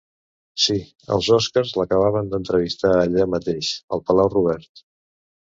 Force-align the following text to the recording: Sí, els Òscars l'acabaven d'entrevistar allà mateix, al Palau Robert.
Sí, 0.61 0.77
els 1.15 1.27
Òscars 1.35 1.73
l'acabaven 1.81 2.31
d'entrevistar 2.31 2.95
allà 3.03 3.29
mateix, 3.37 3.73
al 3.97 4.07
Palau 4.09 4.33
Robert. 4.39 4.87